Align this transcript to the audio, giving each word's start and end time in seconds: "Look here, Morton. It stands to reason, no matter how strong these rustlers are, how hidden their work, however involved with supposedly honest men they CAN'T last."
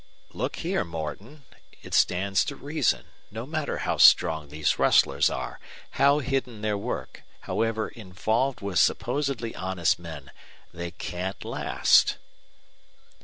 "Look 0.33 0.55
here, 0.55 0.83
Morton. 0.83 1.43
It 1.83 1.93
stands 1.93 2.43
to 2.45 2.55
reason, 2.55 3.05
no 3.29 3.45
matter 3.45 3.77
how 3.77 3.97
strong 3.97 4.47
these 4.47 4.79
rustlers 4.79 5.29
are, 5.29 5.59
how 5.91 6.17
hidden 6.17 6.61
their 6.63 6.75
work, 6.75 7.21
however 7.41 7.87
involved 7.89 8.61
with 8.61 8.79
supposedly 8.79 9.53
honest 9.55 9.99
men 9.99 10.31
they 10.73 10.89
CAN'T 10.89 11.45
last." 11.45 12.15